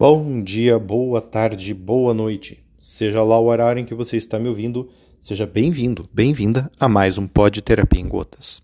[0.00, 2.64] Bom dia, boa tarde, boa noite.
[2.78, 4.88] Seja lá o horário em que você está me ouvindo,
[5.20, 8.62] seja bem-vindo, bem-vinda a mais um Pod Terapia em Gotas.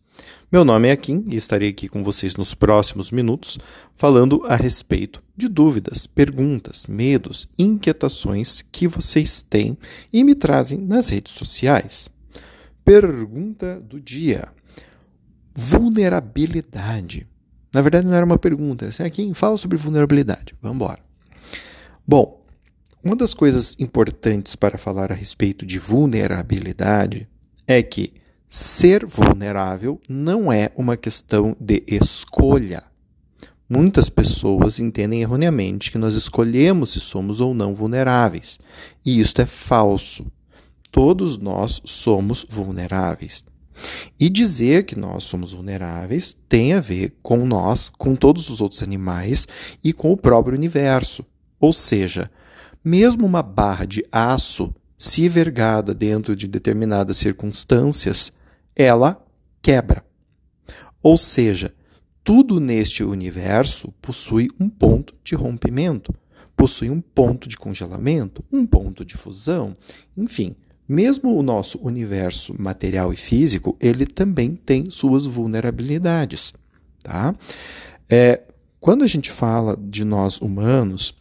[0.50, 3.58] Meu nome é Kim e estarei aqui com vocês nos próximos minutos
[3.94, 9.76] falando a respeito de dúvidas, perguntas, medos, inquietações que vocês têm
[10.10, 12.08] e me trazem nas redes sociais.
[12.82, 14.48] Pergunta do dia:
[15.54, 17.26] Vulnerabilidade.
[17.74, 18.88] Na verdade, não era uma pergunta.
[18.88, 20.54] Assim, Kim, fala sobre vulnerabilidade.
[20.62, 21.04] Vamos embora.
[22.08, 22.40] Bom,
[23.02, 27.28] uma das coisas importantes para falar a respeito de vulnerabilidade
[27.66, 28.14] é que
[28.48, 32.84] ser vulnerável não é uma questão de escolha.
[33.68, 38.56] Muitas pessoas entendem erroneamente que nós escolhemos se somos ou não vulneráveis,
[39.04, 40.24] e isto é falso.
[40.92, 43.44] Todos nós somos vulneráveis.
[44.18, 48.80] E dizer que nós somos vulneráveis tem a ver com nós, com todos os outros
[48.80, 49.48] animais
[49.82, 51.24] e com o próprio universo.
[51.60, 52.30] Ou seja,
[52.84, 58.32] mesmo uma barra de aço, se vergada dentro de determinadas circunstâncias,
[58.74, 59.24] ela
[59.60, 60.04] quebra.
[61.02, 61.74] Ou seja,
[62.24, 66.14] tudo neste universo possui um ponto de rompimento,
[66.56, 69.76] possui um ponto de congelamento, um ponto de fusão,
[70.16, 70.56] enfim.
[70.88, 76.54] Mesmo o nosso universo material e físico, ele também tem suas vulnerabilidades.
[77.02, 77.34] Tá?
[78.08, 78.42] É,
[78.80, 81.12] quando a gente fala de nós humanos,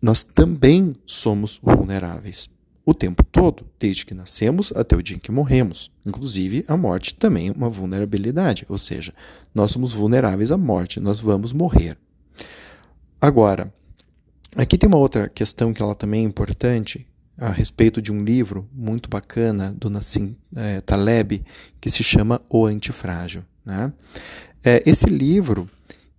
[0.00, 2.48] nós também somos vulneráveis.
[2.84, 5.90] O tempo todo, desde que nascemos até o dia em que morremos.
[6.04, 9.12] Inclusive, a morte também é uma vulnerabilidade, ou seja,
[9.54, 11.96] nós somos vulneráveis à morte, nós vamos morrer.
[13.20, 13.72] Agora,
[14.56, 17.06] aqui tem uma outra questão que ela também é importante,
[17.36, 21.42] a respeito de um livro muito bacana do Nassim é, Taleb,
[21.80, 23.42] que se chama O Antifrágil.
[23.64, 23.92] Né?
[24.62, 25.68] É, esse livro,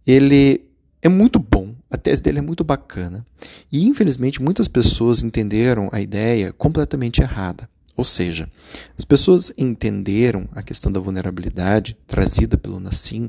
[0.06, 0.71] ele
[1.02, 3.26] é muito bom, a tese dele é muito bacana.
[3.72, 7.70] E infelizmente muitas pessoas entenderam a ideia completamente errada.
[7.98, 8.50] Ou seja,
[8.98, 13.26] as pessoas entenderam a questão da vulnerabilidade trazida pelo Nassim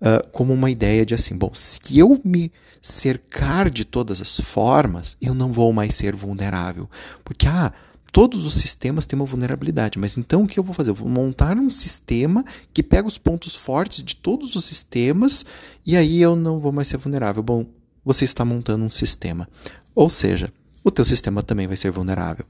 [0.00, 5.16] uh, como uma ideia de assim: bom, se eu me cercar de todas as formas,
[5.20, 6.88] eu não vou mais ser vulnerável.
[7.24, 7.72] Porque, ah,
[8.14, 10.90] todos os sistemas têm uma vulnerabilidade, mas então o que eu vou fazer?
[10.90, 15.44] Eu vou montar um sistema que pega os pontos fortes de todos os sistemas
[15.84, 17.42] e aí eu não vou mais ser vulnerável.
[17.42, 17.66] Bom,
[18.04, 19.48] você está montando um sistema.
[19.96, 20.48] Ou seja,
[20.84, 22.46] o teu sistema também vai ser vulnerável.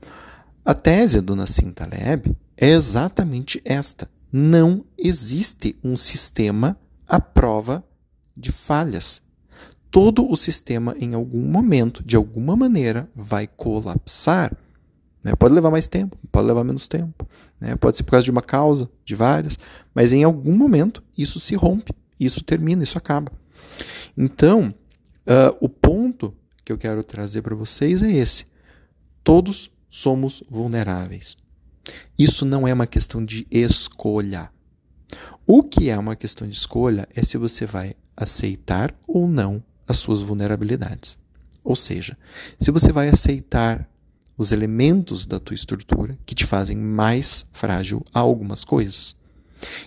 [0.63, 4.07] A tese do Nassim Taleb é exatamente esta.
[4.31, 7.83] Não existe um sistema à prova
[8.37, 9.23] de falhas.
[9.91, 14.55] Todo o sistema, em algum momento, de alguma maneira, vai colapsar.
[15.25, 15.35] Né?
[15.35, 17.27] Pode levar mais tempo, pode levar menos tempo.
[17.59, 17.75] Né?
[17.77, 19.59] Pode ser por causa de uma causa, de várias,
[19.95, 23.33] mas em algum momento isso se rompe, isso termina, isso acaba.
[24.17, 24.75] Então,
[25.27, 28.45] uh, o ponto que eu quero trazer para vocês é esse:
[29.25, 31.37] todos somos vulneráveis.
[32.19, 34.51] Isso não é uma questão de escolha.
[35.47, 39.99] O que é uma questão de escolha é se você vai aceitar ou não as
[39.99, 41.19] suas vulnerabilidades.
[41.63, 42.17] Ou seja,
[42.59, 43.89] se você vai aceitar
[44.37, 49.17] os elementos da tua estrutura que te fazem mais frágil a algumas coisas.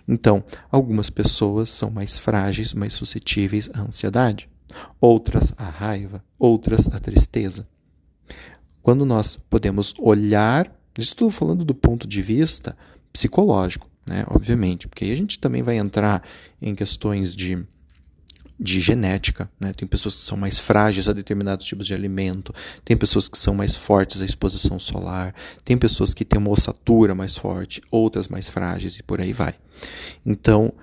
[0.08, 4.50] Então, algumas pessoas são mais frágeis, mais suscetíveis à ansiedade,
[5.00, 7.68] outras à raiva, outras à tristeza.
[8.82, 12.76] Quando nós podemos olhar, estou falando do ponto de vista
[13.12, 16.24] psicológico, né, obviamente, porque aí a gente também vai entrar
[16.62, 17.66] em questões de
[18.60, 19.50] de genética.
[19.60, 19.72] Né?
[19.74, 22.54] Tem pessoas que são mais frágeis a determinados tipos de alimento,
[22.84, 27.14] tem pessoas que são mais fortes à exposição solar, tem pessoas que têm uma ossatura
[27.14, 29.56] mais forte, outras mais frágeis e por aí vai.
[30.26, 30.74] Então,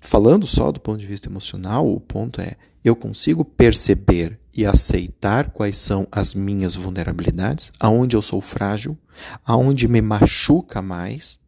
[0.00, 5.50] falando só do ponto de vista emocional, o ponto é: eu consigo perceber e aceitar
[5.50, 8.96] quais são as minhas vulnerabilidades, aonde eu sou frágil,
[9.44, 11.38] aonde me machuca mais.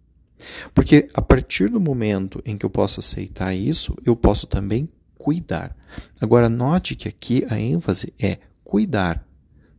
[0.74, 4.88] Porque a partir do momento em que eu posso aceitar isso, eu posso também
[5.26, 5.76] cuidar.
[6.20, 9.26] Agora, note que aqui a ênfase é cuidar,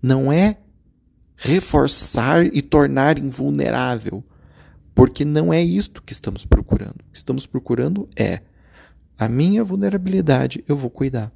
[0.03, 0.57] não é
[1.37, 4.21] reforçar e tornar invulnerável,
[4.93, 6.99] porque não é isto que estamos procurando.
[6.99, 8.41] O que estamos procurando é
[9.17, 11.31] a minha vulnerabilidade, eu vou cuidar.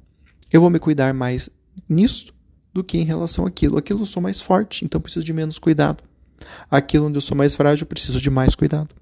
[0.52, 1.48] Eu vou me cuidar mais
[1.88, 2.34] nisso
[2.70, 3.78] do que em relação àquilo.
[3.78, 6.04] Aquilo eu sou mais forte, então preciso de menos cuidado.
[6.70, 8.94] Aquilo onde eu sou mais frágil, preciso de mais cuidado.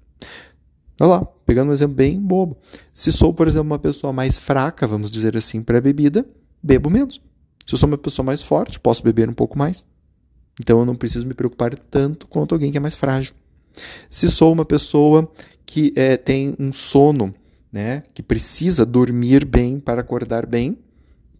[1.01, 2.55] Olha lá, pegando um exemplo bem bobo.
[2.93, 6.23] Se sou, por exemplo, uma pessoa mais fraca, vamos dizer assim, para a bebida,
[6.61, 7.19] bebo menos.
[7.65, 9.83] Se eu sou uma pessoa mais forte, posso beber um pouco mais.
[10.59, 13.33] Então eu não preciso me preocupar tanto quanto alguém que é mais frágil.
[14.11, 15.27] Se sou uma pessoa
[15.65, 17.33] que é, tem um sono,
[17.71, 20.77] né, que precisa dormir bem para acordar bem,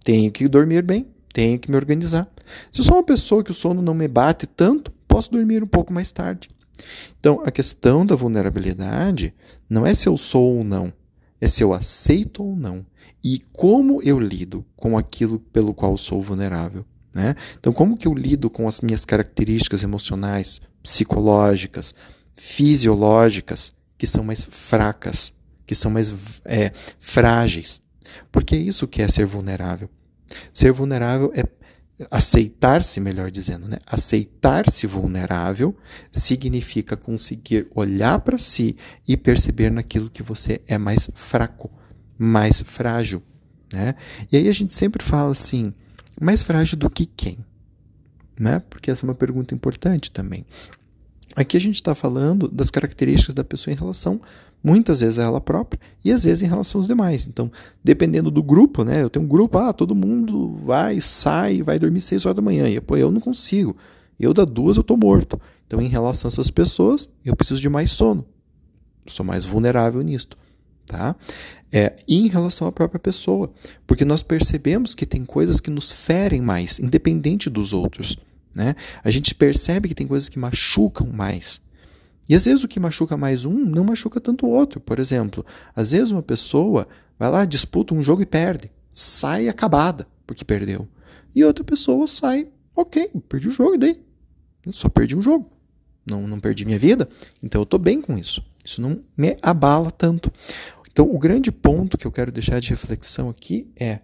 [0.04, 1.06] tenho que dormir bem.
[1.32, 2.28] tenho que me organizar.
[2.72, 5.94] Se sou uma pessoa que o sono não me bate tanto, posso dormir um pouco
[5.94, 6.50] mais tarde.
[7.20, 9.34] Então, a questão da vulnerabilidade
[9.70, 10.92] não é se eu sou ou não,
[11.40, 12.86] é se eu aceito ou não
[13.24, 16.86] e como eu lido com aquilo pelo qual sou vulnerável.
[17.14, 17.36] Né?
[17.60, 21.94] Então, como que eu lido com as minhas características emocionais, psicológicas,
[22.34, 25.34] fisiológicas, que são mais fracas,
[25.66, 26.14] que são mais
[26.46, 27.82] é, frágeis?
[28.32, 29.90] Porque é isso que é ser vulnerável.
[30.54, 31.44] Ser vulnerável é
[32.10, 33.78] aceitar-se, melhor dizendo, né?
[33.86, 35.76] Aceitar-se vulnerável
[36.12, 38.76] significa conseguir olhar para si
[39.08, 41.70] e perceber naquilo que você é mais fraco,
[42.18, 43.22] mais frágil,
[43.72, 43.96] né?
[44.32, 45.74] E aí a gente sempre fala assim,
[46.20, 47.38] mais frágil do que quem?
[48.40, 48.60] Né?
[48.70, 50.46] Porque essa é uma pergunta importante também.
[51.36, 54.20] Aqui a gente está falando das características da pessoa em relação,
[54.64, 57.26] muitas vezes, a ela própria e às vezes em relação aos demais.
[57.26, 57.52] Então,
[57.84, 59.02] dependendo do grupo, né?
[59.02, 62.68] Eu tenho um grupo, ah, todo mundo vai, sai, vai dormir 6 horas da manhã.
[62.68, 63.76] E pô, eu não consigo.
[64.20, 65.40] Eu da duas eu tô morto.
[65.66, 68.26] Então, em relação a essas pessoas, eu preciso de mais sono.
[69.06, 70.38] Eu sou mais vulnerável nisto.
[70.86, 71.16] Tá?
[71.72, 73.50] É, e em relação à própria pessoa,
[73.88, 78.18] porque nós percebemos que tem coisas que nos ferem mais, independente dos outros.
[78.54, 78.76] Né?
[79.04, 81.62] A gente percebe que tem coisas que machucam mais.
[82.28, 84.80] E às vezes o que machuca mais um não machuca tanto o outro.
[84.80, 85.46] Por exemplo,
[85.76, 86.88] às vezes uma pessoa
[87.18, 88.72] vai lá, disputa um jogo e perde.
[88.94, 90.88] Sai acabada porque perdeu.
[91.34, 94.02] E outra pessoa sai, ok, perdi o jogo e daí?
[94.66, 95.50] Eu só perdi um jogo.
[96.10, 97.08] Não, não perdi minha vida.
[97.42, 98.44] Então eu estou bem com isso.
[98.64, 100.32] Isso não me abala tanto.
[100.92, 104.00] Então o grande ponto que eu quero deixar de reflexão aqui é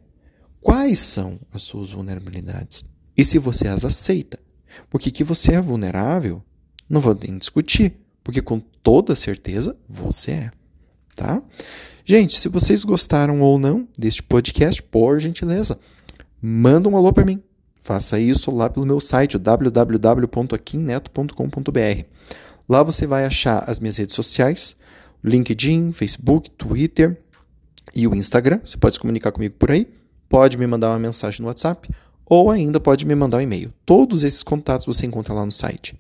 [0.61, 2.83] quais são as suas vulnerabilidades?
[3.17, 4.39] E se você as aceita.
[4.89, 6.43] Porque que você é vulnerável,
[6.87, 7.93] não vou nem discutir,
[8.23, 10.51] porque com toda certeza você é,
[11.15, 11.41] tá?
[12.05, 15.77] Gente, se vocês gostaram ou não deste podcast, por gentileza,
[16.41, 17.43] manda um alô para mim.
[17.81, 22.03] Faça isso lá pelo meu site, www.aquinneto.com.br.
[22.69, 24.75] Lá você vai achar as minhas redes sociais,
[25.23, 27.19] LinkedIn, Facebook, Twitter
[27.95, 28.59] e o Instagram.
[28.63, 29.87] Você pode se comunicar comigo por aí.
[30.29, 31.89] Pode me mandar uma mensagem no WhatsApp
[32.29, 33.73] ou ainda pode me mandar um e-mail.
[33.85, 35.95] Todos esses contatos você encontra lá no site.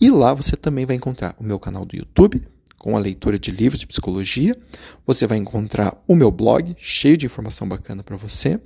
[0.00, 2.42] E lá você também vai encontrar o meu canal do YouTube,
[2.78, 4.56] com a leitura de livros de psicologia.
[5.06, 8.58] Você vai encontrar o meu blog, cheio de informação bacana para você.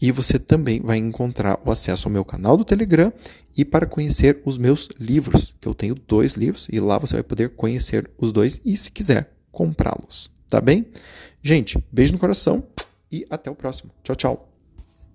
[0.00, 3.10] E você também vai encontrar o acesso ao meu canal do Telegram
[3.56, 7.22] e para conhecer os meus livros, que eu tenho dois livros, e lá você vai
[7.22, 10.30] poder conhecer os dois e, se quiser, comprá-los.
[10.48, 10.86] Tá bem?
[11.42, 12.62] Gente, beijo no coração
[13.10, 13.90] e até o próximo.
[14.02, 14.51] Tchau, tchau.